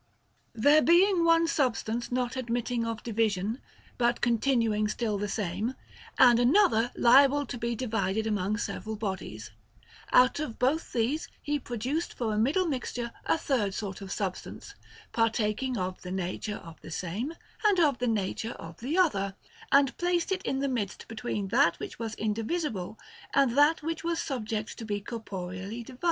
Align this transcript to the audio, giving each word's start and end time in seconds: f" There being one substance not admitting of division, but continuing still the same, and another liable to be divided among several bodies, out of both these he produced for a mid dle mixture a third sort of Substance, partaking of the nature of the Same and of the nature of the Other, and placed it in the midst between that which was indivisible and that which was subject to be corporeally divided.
f" 0.55 0.63
There 0.63 0.81
being 0.81 1.23
one 1.23 1.45
substance 1.47 2.11
not 2.11 2.35
admitting 2.35 2.87
of 2.87 3.03
division, 3.03 3.61
but 3.99 4.19
continuing 4.19 4.87
still 4.87 5.19
the 5.19 5.27
same, 5.27 5.75
and 6.17 6.39
another 6.39 6.91
liable 6.95 7.45
to 7.45 7.55
be 7.55 7.75
divided 7.75 8.25
among 8.25 8.57
several 8.57 8.95
bodies, 8.95 9.51
out 10.11 10.39
of 10.39 10.57
both 10.57 10.91
these 10.91 11.27
he 11.39 11.59
produced 11.59 12.15
for 12.15 12.33
a 12.33 12.39
mid 12.39 12.55
dle 12.55 12.65
mixture 12.65 13.11
a 13.27 13.37
third 13.37 13.75
sort 13.75 14.01
of 14.01 14.11
Substance, 14.11 14.73
partaking 15.11 15.77
of 15.77 16.01
the 16.01 16.09
nature 16.09 16.57
of 16.57 16.81
the 16.81 16.89
Same 16.89 17.35
and 17.63 17.79
of 17.79 17.99
the 17.99 18.07
nature 18.07 18.53
of 18.53 18.79
the 18.79 18.97
Other, 18.97 19.35
and 19.71 19.95
placed 19.99 20.31
it 20.31 20.41
in 20.41 20.57
the 20.61 20.67
midst 20.67 21.07
between 21.07 21.49
that 21.49 21.77
which 21.79 21.99
was 21.99 22.15
indivisible 22.15 22.97
and 23.35 23.55
that 23.55 23.83
which 23.83 24.03
was 24.03 24.19
subject 24.19 24.79
to 24.79 24.83
be 24.83 24.99
corporeally 24.99 25.83
divided. 25.83 25.99